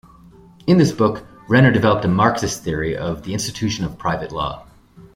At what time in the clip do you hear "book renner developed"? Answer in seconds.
0.91-2.03